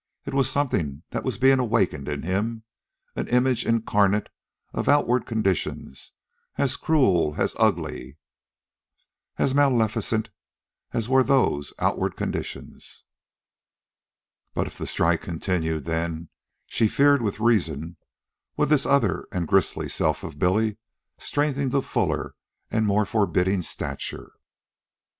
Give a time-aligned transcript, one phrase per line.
[0.25, 2.63] It was something that was being awakened in him,
[3.15, 4.29] an image incarnate
[4.73, 6.11] of outward conditions,
[6.57, 8.17] as cruel, as ugly,
[9.37, 10.31] as maleficent
[10.91, 13.03] as were those outward conditions.
[14.55, 16.29] But if the strike continued, then,
[16.65, 17.97] she feared, with reason,
[18.57, 20.77] would this other and grisly self of Billy
[21.19, 22.33] strengthen to fuller
[22.71, 24.31] and more forbidding stature.